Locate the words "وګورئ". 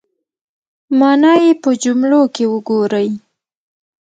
2.53-3.09